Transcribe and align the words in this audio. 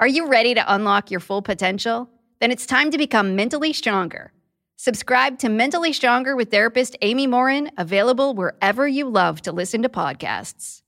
Are 0.00 0.08
you 0.08 0.28
ready 0.28 0.54
to 0.54 0.74
unlock 0.74 1.10
your 1.10 1.20
full 1.20 1.42
potential? 1.42 2.08
Then 2.40 2.50
it's 2.50 2.64
time 2.64 2.90
to 2.90 2.96
become 2.96 3.36
mentally 3.36 3.74
stronger. 3.74 4.32
Subscribe 4.76 5.38
to 5.40 5.50
Mentally 5.50 5.92
Stronger 5.92 6.34
with 6.34 6.50
therapist 6.50 6.96
Amy 7.02 7.26
Morin, 7.26 7.70
available 7.76 8.32
wherever 8.32 8.88
you 8.88 9.10
love 9.10 9.42
to 9.42 9.52
listen 9.52 9.82
to 9.82 9.90
podcasts. 9.90 10.80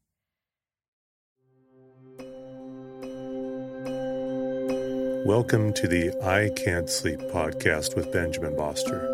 Welcome 5.26 5.74
to 5.74 5.86
the 5.86 6.18
I 6.24 6.48
Can't 6.64 6.88
Sleep 6.88 7.18
podcast 7.18 7.94
with 7.94 8.10
Benjamin 8.14 8.56
Boster. 8.56 9.06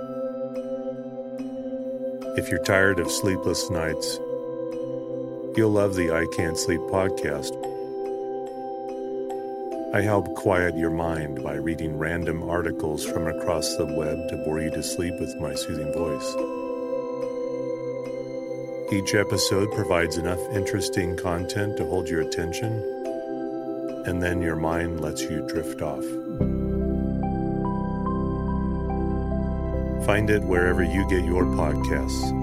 If 2.36 2.48
you're 2.48 2.62
tired 2.62 3.01
of 3.01 3.11
sleepless 3.11 3.69
nights, 3.69 4.19
you'll 5.56 5.73
love 5.73 5.97
the 5.97 6.12
I 6.12 6.25
Can't 6.36 6.56
Sleep 6.56 6.83
podcast. 6.83 7.78
I 9.91 10.03
help 10.03 10.34
quiet 10.34 10.77
your 10.77 10.91
mind 10.91 11.42
by 11.42 11.55
reading 11.55 11.97
random 11.97 12.42
articles 12.42 13.06
from 13.06 13.27
across 13.27 13.75
the 13.77 13.86
web 13.86 14.28
to 14.28 14.36
bore 14.45 14.61
you 14.61 14.70
to 14.72 14.83
sleep 14.83 15.19
with 15.19 15.34
my 15.41 15.55
soothing 15.55 15.91
voice. 15.95 16.36
Each 18.92 19.14
episode 19.14 19.72
provides 19.72 20.19
enough 20.19 20.41
interesting 20.53 21.17
content 21.17 21.78
to 21.78 21.86
hold 21.86 22.06
your 22.06 22.20
attention, 22.20 22.70
and 24.05 24.22
then 24.22 24.42
your 24.42 24.56
mind 24.56 25.00
lets 25.00 25.22
you 25.22 25.41
drift 25.48 25.80
off. 25.80 26.05
Find 30.05 30.28
it 30.28 30.42
wherever 30.42 30.83
you 30.83 31.08
get 31.08 31.25
your 31.25 31.45
podcasts. 31.45 32.34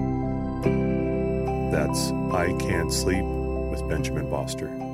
That's 1.70 2.10
I 2.34 2.52
Can't 2.58 2.92
Sleep 2.92 3.24
with 3.70 3.88
Benjamin 3.88 4.28
Boster. 4.28 4.85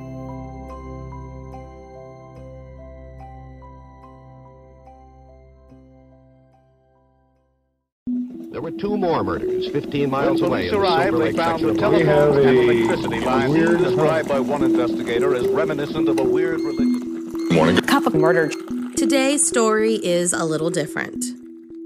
There 8.63 8.71
were 8.71 8.79
two 8.79 8.97
more 8.97 9.25
murders 9.25 9.69
15 9.71 10.09
miles 10.09 10.41
When 10.41 10.51
away 10.51 10.69
police 10.69 10.73
in 10.73 10.79
the 10.79 10.85
arrived, 10.85 11.11
Silver 11.11 11.25
they 11.25 11.33
found 11.33 11.65
the 11.65 11.69
of 11.69 11.77
Los 11.78 11.81
telephone 11.81 12.39
and 12.39 12.49
Angeles. 12.49 12.77
electricity 12.77 13.21
lines 13.21 13.83
described 13.83 14.28
by 14.28 14.39
one 14.39 14.62
investigator 14.62 15.34
as 15.34 15.49
reminiscent 15.49 16.09
of 16.09 16.21
a 16.21 16.23
weird 16.23 16.61
religion. 16.61 17.83
couple 17.83 18.12
murdered. 18.12 18.55
Today's 18.97 19.45
story 19.45 19.95
is 19.95 20.33
a 20.33 20.45
little 20.45 20.71
different. 20.71 21.25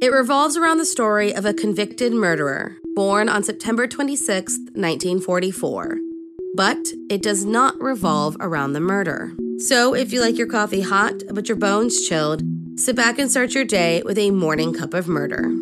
It 0.03 0.12
revolves 0.12 0.59
around 0.59 0.76
the 0.76 0.84
story 0.84 1.34
of 1.34 1.47
a 1.47 1.54
convicted 1.54 2.12
murderer 2.12 2.76
born 2.94 3.31
on 3.31 3.42
September 3.42 3.86
26, 3.86 4.59
1944. 4.75 5.98
But 6.56 6.88
it 7.09 7.22
does 7.22 7.47
not 7.47 7.81
revolve 7.81 8.36
around 8.38 8.75
the 8.75 8.81
murder. 8.81 9.32
So 9.60 9.94
if 9.94 10.12
you 10.12 10.20
like 10.20 10.36
your 10.36 10.47
coffee 10.47 10.82
hot 10.82 11.22
but 11.31 11.48
your 11.48 11.56
bones 11.56 12.06
chilled, 12.06 12.42
sit 12.78 12.94
back 12.94 13.19
and 13.19 13.31
start 13.31 13.54
your 13.54 13.65
day 13.65 14.03
with 14.03 14.19
a 14.19 14.31
morning 14.31 14.75
cup 14.75 14.92
of 14.92 15.09
murder. 15.09 15.54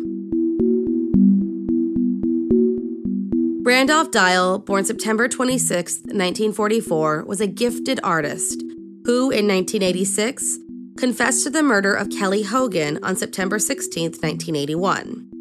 Randolph 3.65 4.11
Dial, 4.11 4.59
born 4.59 4.85
September 4.85 5.27
26, 5.27 6.01
1944, 6.01 7.23
was 7.25 7.41
a 7.41 7.47
gifted 7.47 7.99
artist 8.03 8.61
who, 9.05 9.31
in 9.31 9.47
1986, 9.47 10.59
confessed 10.99 11.43
to 11.45 11.49
the 11.49 11.63
murder 11.63 11.91
of 11.91 12.11
Kelly 12.11 12.43
Hogan 12.43 13.03
on 13.03 13.15
September 13.15 13.57
16, 13.57 14.11
1981. 14.11 15.31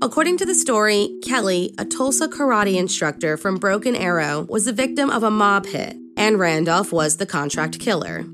According 0.00 0.38
to 0.38 0.46
the 0.46 0.54
story, 0.54 1.14
Kelly, 1.22 1.74
a 1.76 1.84
Tulsa 1.84 2.26
karate 2.26 2.78
instructor 2.78 3.36
from 3.36 3.56
Broken 3.56 3.94
Arrow, 3.94 4.46
was 4.48 4.64
the 4.64 4.72
victim 4.72 5.10
of 5.10 5.22
a 5.22 5.30
mob 5.30 5.66
hit, 5.66 5.94
and 6.16 6.38
Randolph 6.38 6.90
was 6.90 7.18
the 7.18 7.26
contract 7.26 7.80
killer. 7.80 8.24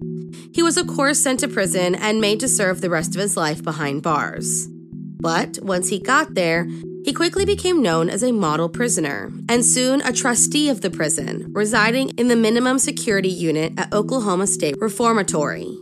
He 0.53 0.63
was, 0.63 0.77
of 0.77 0.87
course, 0.87 1.19
sent 1.19 1.41
to 1.41 1.49
prison 1.49 1.97
and 1.97 2.21
made 2.21 2.39
to 2.39 2.47
serve 2.47 2.81
the 2.81 2.89
rest 2.89 3.17
of 3.17 3.21
his 3.21 3.37
life 3.37 3.65
behind 3.65 4.05
bars. 4.05 4.69
But 4.69 5.59
once 5.61 5.89
he 5.89 5.99
got 5.99 6.35
there, 6.35 6.69
he 7.05 7.13
quickly 7.13 7.45
became 7.45 7.83
known 7.83 8.09
as 8.09 8.23
a 8.23 8.33
model 8.33 8.69
prisoner, 8.69 9.31
and 9.47 9.63
soon 9.63 10.01
a 10.01 10.13
trustee 10.13 10.71
of 10.71 10.81
the 10.81 10.91
prison, 10.91 11.53
residing 11.53 12.09
in 12.17 12.29
the 12.29 12.37
minimum 12.37 12.79
security 12.79 13.29
unit 13.29 13.75
at 13.77 13.93
Oklahoma 13.93 14.47
State 14.47 14.77
Reformatory. 14.81 15.77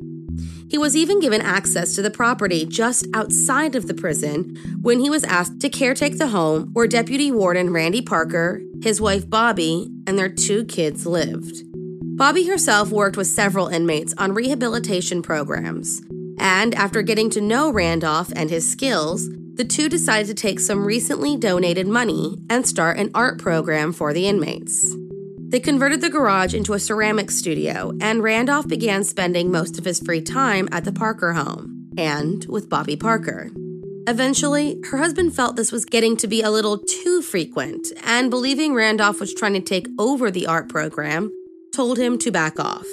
He 0.69 0.79
was 0.79 0.97
even 0.97 1.21
given 1.21 1.41
access 1.41 1.95
to 1.95 2.03
the 2.03 2.11
property 2.11 2.67
just 2.67 3.07
outside 3.15 3.77
of 3.77 3.87
the 3.87 3.95
prison 3.95 4.57
when 4.81 4.99
he 4.99 5.11
was 5.11 5.23
asked 5.25 5.61
to 5.61 5.71
caretake 5.71 6.19
the 6.19 6.29
home 6.29 6.71
where 6.73 6.89
Deputy 6.89 7.31
Warden 7.31 7.73
Randy 7.73 8.03
Parker, 8.03 8.61
his 8.83 9.01
wife 9.01 9.29
Bobby, 9.31 9.89
and 10.09 10.19
their 10.19 10.31
two 10.31 10.65
kids 10.65 11.07
lived. 11.07 11.63
Bobby 12.17 12.49
herself 12.49 12.91
worked 12.91 13.17
with 13.17 13.29
several 13.29 13.69
inmates 13.69 14.13
on 14.19 14.35
rehabilitation 14.35 15.23
programs, 15.23 16.03
and 16.39 16.75
after 16.75 17.03
getting 17.03 17.31
to 17.31 17.41
know 17.41 17.71
Randolph 17.71 18.33
and 18.35 18.51
his 18.51 18.69
skills, 18.69 19.29
the 19.55 19.65
two 19.65 19.89
decided 19.89 20.27
to 20.29 20.35
take 20.35 20.59
some 20.59 20.85
recently 20.85 21.37
donated 21.37 21.87
money 21.87 22.39
and 22.49 22.67
start 22.67 22.99
an 22.99 23.11
art 23.15 23.39
program 23.39 23.93
for 23.93 24.13
the 24.13 24.27
inmates. 24.27 24.95
They 25.39 25.61
converted 25.61 26.01
the 26.01 26.09
garage 26.09 26.55
into 26.55 26.73
a 26.73 26.81
ceramics 26.81 27.37
studio, 27.37 27.93
and 28.01 28.23
Randolph 28.23 28.67
began 28.67 29.05
spending 29.05 29.53
most 29.53 29.79
of 29.79 29.85
his 29.85 30.01
free 30.01 30.23
time 30.23 30.67
at 30.73 30.85
the 30.85 30.93
Parker 30.93 31.35
home 31.35 31.91
and 31.99 32.47
with 32.47 32.71
Bobby 32.71 32.97
Parker. 32.97 33.51
Eventually, 34.09 34.81
her 34.91 34.97
husband 34.97 35.37
felt 35.37 35.57
this 35.57 35.71
was 35.71 35.85
getting 35.85 36.17
to 36.17 36.27
be 36.27 36.41
a 36.41 36.51
little 36.51 36.79
too 36.79 37.21
frequent, 37.21 37.93
and 38.03 38.31
believing 38.31 38.75
Randolph 38.75 39.21
was 39.21 39.35
trying 39.35 39.53
to 39.53 39.61
take 39.61 39.87
over 39.99 40.31
the 40.31 40.47
art 40.47 40.71
program, 40.71 41.31
told 41.75 41.99
him 41.99 42.19
to 42.19 42.31
back 42.31 42.59
off. 42.59 42.87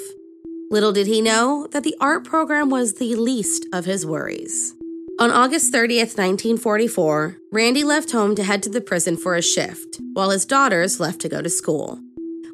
Little 0.69 0.91
did 0.91 1.07
he 1.07 1.21
know 1.21 1.67
that 1.71 1.83
the 1.83 1.95
art 1.99 2.25
program 2.25 2.69
was 2.69 2.95
the 2.95 3.15
least 3.15 3.65
of 3.73 3.85
his 3.85 4.05
worries. 4.05 4.75
On 5.19 5.31
August 5.31 5.73
30th, 5.73 6.15
1944, 6.17 7.35
Randy 7.51 7.83
left 7.83 8.11
home 8.11 8.35
to 8.35 8.43
head 8.43 8.63
to 8.63 8.69
the 8.69 8.79
prison 8.79 9.17
for 9.17 9.35
a 9.35 9.41
shift, 9.41 9.99
while 10.13 10.29
his 10.29 10.45
daughters 10.45 11.01
left 11.01 11.19
to 11.19 11.27
go 11.27 11.41
to 11.41 11.49
school. 11.49 11.99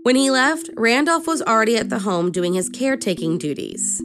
When 0.02 0.16
he 0.16 0.32
left, 0.32 0.72
Randolph 0.76 1.28
was 1.28 1.44
already 1.44 1.78
at 1.78 1.90
the 1.90 2.00
home 2.00 2.32
doing 2.32 2.56
his 2.56 2.70
caretaking 2.70 3.38
duties. 3.38 4.02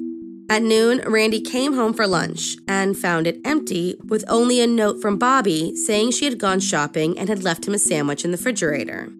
At 0.51 0.63
noon, 0.63 1.01
Randy 1.07 1.41
came 1.41 1.73
home 1.73 1.95
for 1.95 2.07
lunch 2.07 2.59
and 2.69 2.99
found 2.99 3.27
it 3.27 3.41
empty 3.47 3.97
with 4.05 4.27
only 4.29 4.61
a 4.61 4.67
note 4.67 5.01
from 5.01 5.17
Bobby 5.17 5.75
saying 5.75 6.11
she 6.11 6.27
had 6.27 6.39
gone 6.39 6.61
shopping 6.61 7.19
and 7.19 7.31
had 7.31 7.43
left 7.43 7.67
him 7.67 7.73
a 7.73 7.79
sandwich 7.79 8.27
in 8.27 8.31
the 8.31 8.37
refrigerator. 8.37 9.11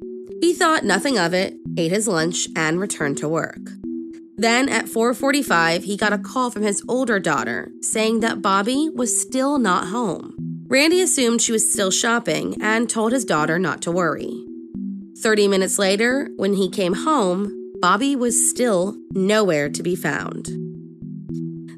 He 0.43 0.53
thought 0.53 0.85
nothing 0.85 1.19
of 1.19 1.33
it, 1.33 1.55
ate 1.79 1.93
his 1.93 2.07
lunch, 2.07 2.47
and 2.55 2.79
returned 2.79 3.17
to 3.19 3.29
work. 3.29 3.80
Then 4.41 4.71
at 4.71 4.89
4:45, 4.89 5.85
he 5.85 5.99
got 5.99 6.15
a 6.15 6.19
call 6.19 6.51
from 6.51 6.63
his 6.63 6.83
older 6.89 7.19
daughter 7.19 7.71
saying 7.83 8.21
that 8.21 8.41
Bobby 8.41 8.89
was 8.89 9.21
still 9.21 9.59
not 9.59 9.89
home. 9.89 10.35
Randy 10.67 11.03
assumed 11.03 11.43
she 11.43 11.53
was 11.53 11.71
still 11.71 11.91
shopping 11.91 12.57
and 12.59 12.89
told 12.89 13.13
his 13.13 13.27
daughter 13.27 13.59
not 13.59 13.83
to 13.83 13.93
worry. 13.93 14.47
30 15.19 15.47
minutes 15.47 15.79
later, 15.79 16.31
when 16.37 16.55
he 16.55 16.71
came 16.71 16.95
home, 16.95 17.53
Bobby 17.83 18.17
was 18.17 18.49
still 18.49 18.97
nowhere 19.13 19.69
to 19.69 19.83
be 19.83 19.95
found. 19.95 20.49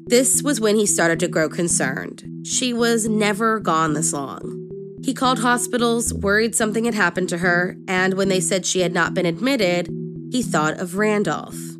This 0.07 0.41
was 0.41 0.61
when 0.61 0.77
he 0.77 0.85
started 0.85 1.19
to 1.19 1.27
grow 1.27 1.49
concerned. 1.49 2.23
She 2.45 2.71
was 2.71 3.09
never 3.09 3.59
gone 3.59 3.93
this 3.93 4.13
long. 4.13 4.69
He 5.03 5.13
called 5.13 5.39
hospitals, 5.39 6.13
worried 6.13 6.55
something 6.55 6.85
had 6.85 6.93
happened 6.93 7.27
to 7.27 7.39
her, 7.39 7.75
and 7.89 8.13
when 8.13 8.29
they 8.29 8.39
said 8.39 8.65
she 8.65 8.79
had 8.79 8.93
not 8.93 9.13
been 9.13 9.25
admitted, 9.25 9.89
he 10.31 10.41
thought 10.41 10.79
of 10.79 10.95
Randolph. 10.95 11.72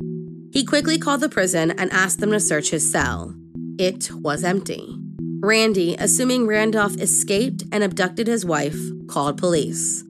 He 0.54 0.64
quickly 0.64 0.98
called 0.98 1.20
the 1.20 1.28
prison 1.28 1.72
and 1.72 1.92
asked 1.92 2.20
them 2.20 2.30
to 2.30 2.40
search 2.40 2.70
his 2.70 2.90
cell. 2.90 3.34
it 3.76 4.08
was 4.12 4.44
empty. 4.44 4.96
Randy, 5.42 5.96
assuming 5.98 6.46
Randolph 6.46 6.96
escaped 6.96 7.64
and 7.72 7.82
abducted 7.82 8.28
his 8.28 8.46
wife, 8.46 8.78
called 9.08 9.36
police. 9.36 10.04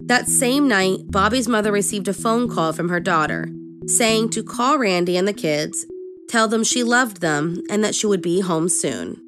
That 0.00 0.28
same 0.28 0.68
night, 0.68 1.00
Bobby's 1.08 1.48
mother 1.48 1.72
received 1.72 2.06
a 2.06 2.14
phone 2.14 2.48
call 2.48 2.72
from 2.72 2.88
her 2.88 3.00
daughter 3.00 3.50
saying 3.86 4.30
to 4.30 4.42
call 4.44 4.78
Randy 4.78 5.16
and 5.16 5.26
the 5.26 5.32
kids, 5.32 5.86
tell 6.28 6.46
them 6.46 6.62
she 6.62 6.84
loved 6.84 7.20
them, 7.20 7.62
and 7.68 7.82
that 7.82 7.94
she 7.94 8.06
would 8.06 8.22
be 8.22 8.40
home 8.40 8.68
soon. 8.68 9.20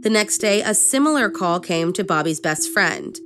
The 0.00 0.10
next 0.10 0.38
day, 0.38 0.60
a 0.60 0.74
similar 0.74 1.30
call 1.30 1.60
came 1.60 1.92
to 1.94 2.04
Bobby's 2.04 2.40
best 2.40 2.70
friend, 2.70 3.18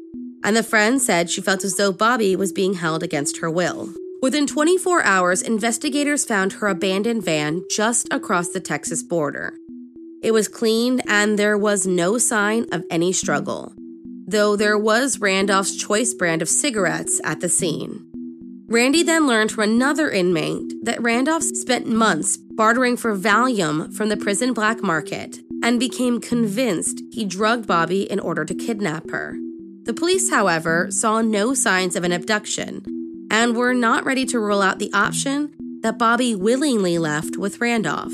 and 0.44 0.56
the 0.56 0.62
friend 0.62 1.02
said 1.02 1.30
she 1.30 1.40
felt 1.40 1.64
as 1.64 1.76
though 1.76 1.90
Bobby 1.90 2.36
was 2.36 2.52
being 2.52 2.74
held 2.74 3.02
against 3.02 3.38
her 3.38 3.50
will. 3.50 3.92
Within 4.20 4.48
24 4.48 5.04
hours, 5.04 5.42
investigators 5.42 6.24
found 6.24 6.54
her 6.54 6.66
abandoned 6.66 7.24
van 7.24 7.62
just 7.70 8.08
across 8.12 8.48
the 8.48 8.58
Texas 8.58 9.00
border. 9.00 9.54
It 10.24 10.32
was 10.32 10.48
cleaned 10.48 11.02
and 11.06 11.38
there 11.38 11.56
was 11.56 11.86
no 11.86 12.18
sign 12.18 12.66
of 12.72 12.82
any 12.90 13.12
struggle, 13.12 13.72
though 14.26 14.56
there 14.56 14.76
was 14.76 15.20
Randolph's 15.20 15.76
choice 15.76 16.14
brand 16.14 16.42
of 16.42 16.48
cigarettes 16.48 17.20
at 17.22 17.38
the 17.38 17.48
scene. 17.48 18.04
Randy 18.66 19.04
then 19.04 19.28
learned 19.28 19.52
from 19.52 19.62
another 19.62 20.10
inmate 20.10 20.72
that 20.82 21.00
Randolph 21.00 21.44
spent 21.44 21.86
months 21.86 22.36
bartering 22.36 22.96
for 22.96 23.16
Valium 23.16 23.94
from 23.94 24.08
the 24.08 24.16
prison 24.16 24.52
black 24.52 24.82
market 24.82 25.38
and 25.62 25.78
became 25.78 26.20
convinced 26.20 27.02
he 27.12 27.24
drugged 27.24 27.68
Bobby 27.68 28.02
in 28.10 28.18
order 28.18 28.44
to 28.44 28.54
kidnap 28.54 29.10
her. 29.10 29.36
The 29.84 29.94
police, 29.94 30.28
however, 30.28 30.88
saw 30.90 31.22
no 31.22 31.54
signs 31.54 31.94
of 31.94 32.02
an 32.02 32.12
abduction 32.12 32.97
and 33.30 33.56
were 33.56 33.74
not 33.74 34.04
ready 34.04 34.24
to 34.26 34.40
rule 34.40 34.62
out 34.62 34.78
the 34.78 34.92
option 34.92 35.54
that 35.82 35.98
Bobby 35.98 36.34
willingly 36.34 36.98
left 36.98 37.36
with 37.36 37.60
Randolph. 37.60 38.12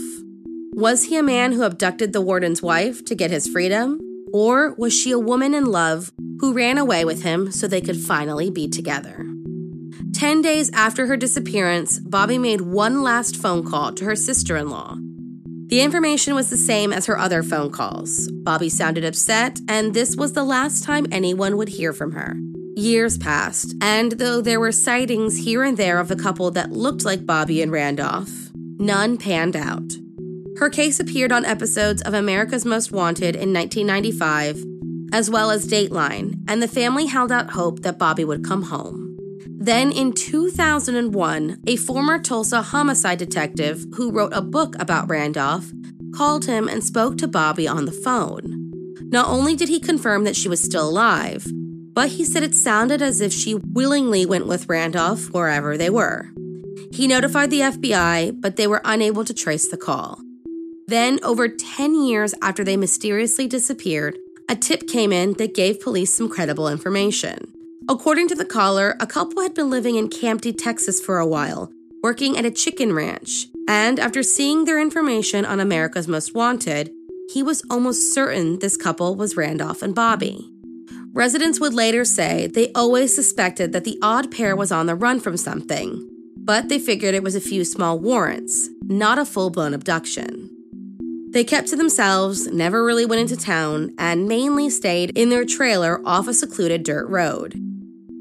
Was 0.73 1.05
he 1.05 1.17
a 1.17 1.23
man 1.23 1.53
who 1.53 1.63
abducted 1.63 2.13
the 2.13 2.21
warden's 2.21 2.63
wife 2.63 3.05
to 3.05 3.15
get 3.15 3.31
his 3.31 3.47
freedom? 3.47 4.01
Or 4.33 4.75
was 4.75 4.93
she 4.93 5.13
a 5.13 5.19
woman 5.19 5.55
in 5.55 5.67
love 5.67 6.13
who 6.41 6.53
ran 6.53 6.79
away 6.79 7.05
with 7.05 7.23
him 7.23 7.53
so 7.53 7.69
they 7.69 7.81
could 7.81 7.97
finally 7.97 8.51
be 8.51 8.69
together? 8.69 9.25
Ten 10.13 10.43
days 10.43 10.71
after 10.73 11.07
her 11.07 11.17
disappearance, 11.17 11.99
Bobby 12.01 12.39
made 12.39 12.61
one 12.61 13.03
last 13.03 13.37
phone 13.37 13.65
call 13.65 13.93
to 13.93 14.05
her 14.05 14.17
sister 14.17 14.57
in 14.57 14.69
law. 14.69 14.97
The 15.69 15.81
information 15.81 16.35
was 16.35 16.51
the 16.51 16.57
same 16.57 16.93
as 16.93 17.07
her 17.07 17.19
other 17.19 17.43
phone 17.43 17.71
calls. 17.71 18.29
Bobby 18.31 18.69
sounded 18.69 19.05
upset, 19.05 19.61
and 19.69 19.95
this 19.95 20.15
was 20.15 20.33
the 20.33 20.45
last 20.45 20.85
time 20.85 21.07
anyone 21.11 21.57
would 21.57 21.69
hear 21.69 21.93
from 21.93 22.13
her. 22.13 22.37
Years 22.77 23.17
passed, 23.17 23.75
and 23.81 24.13
though 24.13 24.41
there 24.41 24.59
were 24.59 24.73
sightings 24.73 25.45
here 25.45 25.63
and 25.63 25.77
there 25.77 26.01
of 26.01 26.11
a 26.11 26.17
couple 26.17 26.51
that 26.51 26.73
looked 26.73 27.05
like 27.05 27.25
Bobby 27.25 27.63
and 27.63 27.71
Randolph, 27.71 28.51
none 28.79 29.17
panned 29.17 29.55
out. 29.55 29.93
Her 30.59 30.69
case 30.69 30.99
appeared 30.99 31.31
on 31.31 31.45
episodes 31.45 32.03
of 32.03 32.15
America's 32.15 32.65
Most 32.65 32.91
Wanted 32.91 33.37
in 33.37 33.53
1995, 33.53 34.65
as 35.13 35.31
well 35.31 35.53
as 35.53 35.69
Dateline, 35.69 36.43
and 36.49 36.61
the 36.61 36.67
family 36.67 37.07
held 37.07 37.31
out 37.31 37.51
hope 37.51 37.83
that 37.83 37.99
Bobby 37.99 38.25
would 38.25 38.45
come 38.45 38.63
home. 38.63 39.17
Then 39.47 39.93
in 39.93 40.13
2001, 40.13 41.63
a 41.69 41.77
former 41.77 42.19
Tulsa 42.19 42.61
homicide 42.61 43.19
detective 43.19 43.85
who 43.95 44.11
wrote 44.11 44.33
a 44.33 44.43
book 44.43 44.75
about 44.81 45.09
Randolph 45.09 45.71
called 46.15 46.47
him 46.47 46.67
and 46.69 46.83
spoke 46.83 47.19
to 47.19 47.29
Bobby 47.29 47.69
on 47.69 47.85
the 47.85 47.93
phone. 47.93 48.71
Not 49.11 49.29
only 49.29 49.55
did 49.55 49.69
he 49.69 49.79
confirm 49.79 50.25
that 50.25 50.37
she 50.37 50.49
was 50.49 50.61
still 50.61 50.89
alive, 50.89 51.47
but 51.95 52.11
he 52.11 52.25
said 52.25 52.43
it 52.43 52.55
sounded 52.55 53.01
as 53.01 53.21
if 53.21 53.33
she 53.33 53.55
willingly 53.55 54.27
went 54.27 54.47
with 54.47 54.69
Randolph 54.69 55.31
wherever 55.33 55.79
they 55.79 55.89
were. 55.89 56.31
He 56.93 57.09
notified 57.09 57.51
the 57.51 57.61
FBI, 57.61 58.41
but 58.41 58.57
they 58.57 58.67
were 58.67 58.83
unable 58.85 59.25
to 59.25 59.35
trace 59.35 59.69
the 59.69 59.77
call. 59.77 60.21
Then, 60.87 61.19
over 61.23 61.49
10 61.49 62.05
years 62.05 62.35
after 62.43 62.63
they 62.63 62.77
mysteriously 62.77 63.47
disappeared, 63.47 64.19
a 64.49 64.55
tip 64.55 64.87
came 64.87 65.13
in 65.13 65.33
that 65.35 65.55
gave 65.55 65.81
police 65.81 66.13
some 66.13 66.29
credible 66.29 66.69
information. 66.69 67.53
According 67.89 68.29
to 68.29 68.35
the 68.35 68.45
caller, 68.45 68.97
a 69.01 69.07
couple 69.07 69.43
had 69.43 69.55
been 69.55 69.71
living 69.71 69.97
in 69.97 70.09
Campti, 70.09 70.55
Texas 70.57 71.01
for 71.01 71.19
a 71.19 71.27
while, 71.27 71.73
working 72.03 72.37
at 72.37 72.45
a 72.45 72.51
chicken 72.51 72.93
ranch. 72.93 73.47
And 73.67 73.99
after 73.99 74.23
seeing 74.23 74.65
their 74.65 74.81
information 74.81 75.45
on 75.45 75.61
America's 75.61 76.07
Most 76.07 76.35
Wanted, 76.35 76.91
he 77.33 77.43
was 77.43 77.63
almost 77.71 78.13
certain 78.13 78.59
this 78.59 78.77
couple 78.77 79.17
was 79.17 79.37
Randolph 79.37 79.83
and 79.83 79.95
Bobby. 79.95 80.54
Residents 81.15 81.61
would 81.61 81.75
later 81.75 82.05
say 82.05 82.49
they 82.49 82.73
always 82.73 83.15
suspected 83.15 83.73
that 83.73 83.85
the 83.85 83.97
odd 84.03 84.33
pair 84.33 84.57
was 84.57 84.73
on 84.73 84.87
the 84.87 84.97
run 84.97 85.21
from 85.21 85.37
something, 85.37 86.11
but 86.37 86.69
they 86.69 86.81
figured 86.81 87.15
it 87.15 87.23
was 87.23 87.37
a 87.37 87.41
few 87.41 87.65
small 87.65 88.01
warrants, 88.01 88.69
not 88.83 89.17
a 89.17 89.25
full 89.25 89.49
blown 89.49 89.75
abduction. 89.75 90.51
They 91.31 91.45
kept 91.45 91.69
to 91.69 91.77
themselves, 91.77 92.49
never 92.49 92.85
really 92.85 93.07
went 93.07 93.21
into 93.21 93.37
town, 93.37 93.95
and 93.97 94.27
mainly 94.27 94.69
stayed 94.69 95.17
in 95.17 95.31
their 95.31 95.45
trailer 95.45 96.01
off 96.05 96.27
a 96.27 96.35
secluded 96.35 96.83
dirt 96.83 97.07
road. 97.09 97.55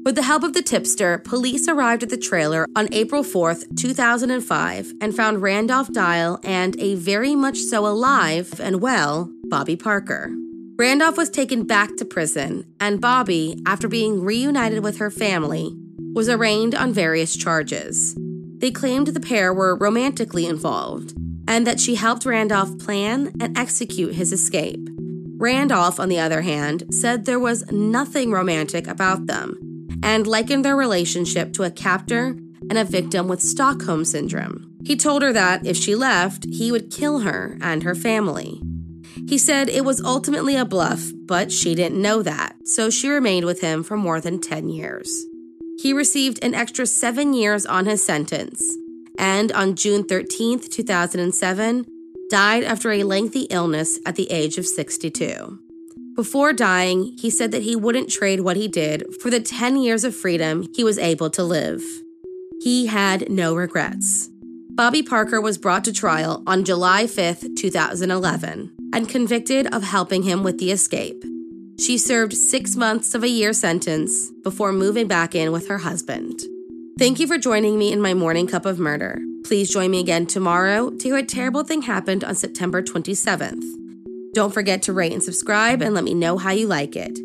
With 0.04 0.14
the 0.14 0.22
help 0.22 0.44
of 0.44 0.52
the 0.52 0.62
tipster, 0.62 1.18
police 1.18 1.66
arrived 1.66 2.04
at 2.04 2.10
the 2.10 2.16
trailer 2.16 2.68
on 2.76 2.92
April 2.92 3.24
4th, 3.24 3.76
2005, 3.76 4.92
and 5.00 5.16
found 5.16 5.42
Randolph 5.42 5.92
Dial 5.92 6.38
and 6.44 6.78
a 6.78 6.94
very 6.94 7.34
much 7.34 7.58
so 7.58 7.88
alive 7.88 8.60
and 8.60 8.80
well 8.80 9.32
Bobby 9.48 9.74
Parker. 9.74 10.30
Randolph 10.76 11.16
was 11.16 11.30
taken 11.30 11.64
back 11.64 11.94
to 11.96 12.04
prison, 12.04 12.66
and 12.80 13.00
Bobby, 13.00 13.62
after 13.64 13.86
being 13.86 14.24
reunited 14.24 14.82
with 14.82 14.98
her 14.98 15.10
family, 15.10 15.72
was 16.14 16.28
arraigned 16.28 16.74
on 16.74 16.92
various 16.92 17.36
charges. 17.36 18.16
They 18.58 18.72
claimed 18.72 19.08
the 19.08 19.20
pair 19.20 19.54
were 19.54 19.76
romantically 19.76 20.46
involved 20.46 21.14
and 21.46 21.64
that 21.66 21.78
she 21.78 21.94
helped 21.94 22.26
Randolph 22.26 22.78
plan 22.78 23.32
and 23.40 23.56
execute 23.56 24.14
his 24.14 24.32
escape. 24.32 24.88
Randolph, 25.36 26.00
on 26.00 26.08
the 26.08 26.18
other 26.18 26.42
hand, 26.42 26.84
said 26.90 27.24
there 27.24 27.38
was 27.38 27.70
nothing 27.70 28.32
romantic 28.32 28.88
about 28.88 29.26
them 29.26 29.88
and 30.02 30.26
likened 30.26 30.64
their 30.64 30.76
relationship 30.76 31.52
to 31.52 31.62
a 31.62 31.70
captor 31.70 32.36
and 32.68 32.78
a 32.78 32.84
victim 32.84 33.28
with 33.28 33.42
Stockholm 33.42 34.04
Syndrome. 34.04 34.74
He 34.84 34.96
told 34.96 35.22
her 35.22 35.32
that 35.32 35.66
if 35.66 35.76
she 35.76 35.94
left, 35.94 36.46
he 36.50 36.72
would 36.72 36.90
kill 36.90 37.20
her 37.20 37.58
and 37.60 37.82
her 37.82 37.94
family. 37.94 38.60
He 39.26 39.38
said 39.38 39.68
it 39.68 39.84
was 39.84 40.02
ultimately 40.02 40.56
a 40.56 40.64
bluff, 40.64 41.10
but 41.14 41.50
she 41.50 41.74
didn't 41.74 42.00
know 42.00 42.22
that, 42.22 42.56
so 42.64 42.90
she 42.90 43.08
remained 43.08 43.46
with 43.46 43.60
him 43.60 43.82
for 43.82 43.96
more 43.96 44.20
than 44.20 44.40
10 44.40 44.68
years. 44.68 45.26
He 45.80 45.92
received 45.92 46.42
an 46.42 46.54
extra 46.54 46.86
seven 46.86 47.34
years 47.34 47.66
on 47.66 47.86
his 47.86 48.04
sentence, 48.04 48.62
and 49.18 49.50
on 49.52 49.76
June 49.76 50.04
13, 50.04 50.60
2007, 50.60 51.86
died 52.30 52.64
after 52.64 52.92
a 52.92 53.04
lengthy 53.04 53.42
illness 53.42 53.98
at 54.06 54.16
the 54.16 54.30
age 54.30 54.58
of 54.58 54.66
62. 54.66 55.58
Before 56.14 56.52
dying, 56.52 57.16
he 57.18 57.28
said 57.28 57.50
that 57.50 57.62
he 57.62 57.74
wouldn't 57.74 58.10
trade 58.10 58.40
what 58.40 58.56
he 58.56 58.68
did 58.68 59.04
for 59.20 59.30
the 59.30 59.40
10 59.40 59.76
years 59.78 60.04
of 60.04 60.14
freedom 60.14 60.68
he 60.74 60.84
was 60.84 60.98
able 60.98 61.28
to 61.30 61.42
live. 61.42 61.82
He 62.62 62.86
had 62.86 63.28
no 63.28 63.54
regrets. 63.54 64.30
Bobby 64.76 65.04
Parker 65.04 65.40
was 65.40 65.56
brought 65.56 65.84
to 65.84 65.92
trial 65.92 66.42
on 66.48 66.64
July 66.64 67.06
5, 67.06 67.54
2011, 67.56 68.72
and 68.92 69.08
convicted 69.08 69.72
of 69.72 69.84
helping 69.84 70.24
him 70.24 70.42
with 70.42 70.58
the 70.58 70.72
escape. 70.72 71.22
She 71.78 71.96
served 71.96 72.32
six 72.32 72.74
months 72.74 73.14
of 73.14 73.22
a 73.22 73.28
year 73.28 73.52
sentence 73.52 74.32
before 74.42 74.72
moving 74.72 75.06
back 75.06 75.36
in 75.36 75.52
with 75.52 75.68
her 75.68 75.78
husband. 75.78 76.40
Thank 76.98 77.20
you 77.20 77.28
for 77.28 77.38
joining 77.38 77.78
me 77.78 77.92
in 77.92 78.00
my 78.00 78.14
morning 78.14 78.48
cup 78.48 78.66
of 78.66 78.80
murder. 78.80 79.20
Please 79.44 79.70
join 79.70 79.92
me 79.92 80.00
again 80.00 80.26
tomorrow 80.26 80.90
to 80.90 81.04
hear 81.04 81.18
a 81.18 81.22
terrible 81.22 81.62
thing 81.62 81.82
happened 81.82 82.24
on 82.24 82.34
September 82.34 82.82
27th. 82.82 83.62
Don't 84.32 84.52
forget 84.52 84.82
to 84.82 84.92
rate 84.92 85.12
and 85.12 85.22
subscribe 85.22 85.82
and 85.82 85.94
let 85.94 86.02
me 86.02 86.14
know 86.14 86.36
how 86.36 86.50
you 86.50 86.66
like 86.66 86.96
it. 86.96 87.16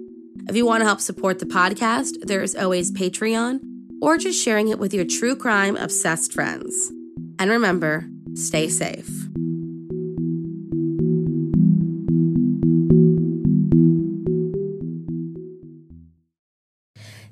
If 0.48 0.56
you 0.56 0.68
want 0.68 0.82
to 0.82 0.86
help 0.86 1.01
support 1.01 1.39
the 1.39 1.48
podcast, 1.48 2.27
there 2.27 2.44
is 2.44 2.56
always 2.56 2.91
Patreon 2.91 3.60
or 4.03 4.20
just 4.20 4.39
sharing 4.39 4.68
it 4.68 4.77
with 4.77 4.94
your 4.94 5.06
true 5.06 5.36
crime 5.36 5.75
obsessed 5.75 6.32
friends. 6.32 6.91
And 7.39 7.50
remember, 7.50 8.05
stay 8.36 8.67
safe. 8.67 9.08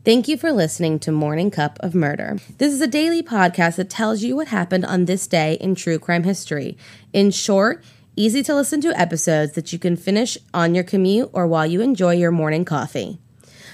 Thank 0.06 0.30
you 0.30 0.38
for 0.38 0.54
listening 0.54 1.00
to 1.00 1.12
Morning 1.12 1.52
Cup 1.52 1.78
of 1.82 1.94
Murder. 1.94 2.38
This 2.60 2.72
is 2.72 2.80
a 2.80 2.88
daily 2.88 3.22
podcast 3.22 3.76
that 3.76 3.90
tells 3.90 4.24
you 4.24 4.38
what 4.38 4.48
happened 4.48 4.86
on 4.86 5.04
this 5.04 5.28
day 5.28 5.56
in 5.60 5.76
true 5.76 6.00
crime 6.00 6.24
history. 6.24 6.78
In 7.12 7.30
short, 7.30 7.84
easy 8.16 8.42
to 8.44 8.56
listen 8.56 8.80
to 8.82 8.98
episodes 8.98 9.52
that 9.56 9.74
you 9.74 9.80
can 9.80 9.98
finish 9.98 10.38
on 10.54 10.74
your 10.74 10.86
commute 10.86 11.30
or 11.34 11.46
while 11.46 11.66
you 11.66 11.82
enjoy 11.82 12.14
your 12.14 12.32
morning 12.32 12.64
coffee. 12.64 13.20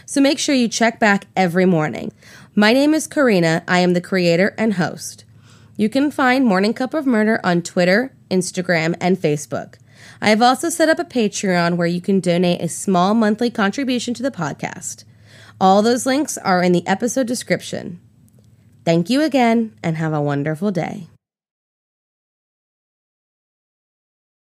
So 0.07 0.19
make 0.21 0.39
sure 0.39 0.55
you 0.55 0.67
check 0.67 0.99
back 0.99 1.27
every 1.35 1.67
morning. 1.67 2.11
My 2.55 2.73
name 2.73 2.95
is 2.95 3.07
Korina. 3.07 3.61
I 3.67 3.81
am 3.81 3.93
the 3.93 4.01
creator 4.01 4.55
and 4.57 4.73
host. 4.73 5.25
You 5.83 5.89
can 5.89 6.11
find 6.11 6.45
Morning 6.45 6.73
Cup 6.73 6.93
of 6.93 7.05
Murder 7.05 7.41
on 7.43 7.61
Twitter, 7.61 8.15
Instagram, 8.31 8.95
and 9.01 9.17
Facebook. 9.17 9.75
I 10.21 10.29
have 10.29 10.41
also 10.41 10.69
set 10.69 10.87
up 10.87 10.97
a 10.97 11.03
Patreon 11.03 11.75
where 11.75 11.87
you 11.87 11.99
can 11.99 12.21
donate 12.21 12.61
a 12.61 12.69
small 12.69 13.13
monthly 13.13 13.49
contribution 13.49 14.13
to 14.13 14.23
the 14.23 14.31
podcast. 14.31 15.03
All 15.59 15.81
those 15.81 16.05
links 16.05 16.37
are 16.37 16.63
in 16.63 16.71
the 16.71 16.87
episode 16.87 17.27
description. 17.27 17.99
Thank 18.85 19.09
you 19.09 19.23
again 19.23 19.77
and 19.83 19.97
have 19.97 20.13
a 20.13 20.21
wonderful 20.21 20.71
day. 20.71 21.09